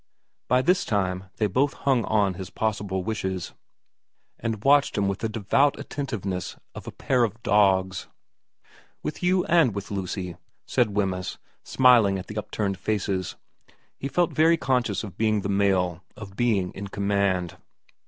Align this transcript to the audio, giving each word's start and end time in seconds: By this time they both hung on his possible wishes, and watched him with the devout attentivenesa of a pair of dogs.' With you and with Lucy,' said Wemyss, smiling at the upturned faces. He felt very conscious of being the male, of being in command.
By 0.47 0.63
this 0.63 0.83
time 0.83 1.25
they 1.37 1.45
both 1.45 1.73
hung 1.75 2.05
on 2.05 2.33
his 2.33 2.49
possible 2.49 3.03
wishes, 3.03 3.53
and 4.39 4.63
watched 4.63 4.97
him 4.97 5.07
with 5.07 5.19
the 5.19 5.29
devout 5.29 5.75
attentivenesa 5.77 6.57
of 6.73 6.87
a 6.87 6.91
pair 6.91 7.23
of 7.23 7.43
dogs.' 7.43 8.07
With 9.03 9.21
you 9.21 9.45
and 9.45 9.75
with 9.75 9.91
Lucy,' 9.91 10.37
said 10.65 10.95
Wemyss, 10.95 11.37
smiling 11.63 12.17
at 12.17 12.25
the 12.25 12.37
upturned 12.39 12.79
faces. 12.79 13.35
He 13.95 14.07
felt 14.07 14.33
very 14.33 14.57
conscious 14.57 15.03
of 15.03 15.17
being 15.19 15.41
the 15.41 15.49
male, 15.49 16.03
of 16.17 16.35
being 16.35 16.71
in 16.71 16.87
command. 16.87 17.57